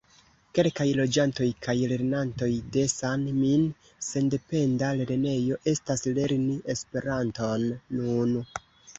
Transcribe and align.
Kelkaj 0.57 0.85
loĝantoj 0.99 1.47
kaj 1.65 1.73
lernantoj 1.89 2.47
de 2.75 2.85
San-Min 2.93 3.65
sendependa 4.07 4.89
lernejo 5.01 5.59
estas 5.73 6.03
lerni 6.21 6.57
Esperanton 6.75 7.67
nun. 7.99 8.33